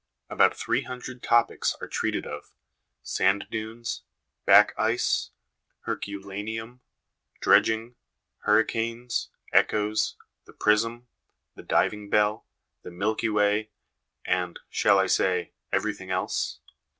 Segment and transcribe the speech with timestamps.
[0.31, 2.49] About three hundred topics are treated of:
[3.03, 4.01] Sand dunes,
[4.47, 5.29] Back ice,
[5.81, 6.79] Her culaneum,
[7.39, 7.93] Dredging,
[8.39, 11.07] Hurricanes, Echoes, the Prism,
[11.53, 12.47] the Diving bell,
[12.81, 13.69] the Milky Way,
[14.25, 16.57] and, shall I say, everything else